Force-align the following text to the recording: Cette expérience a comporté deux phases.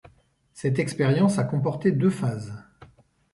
Cette 0.55 0.79
expérience 0.79 1.37
a 1.37 1.43
comporté 1.43 1.91
deux 1.91 2.09
phases. 2.09 2.57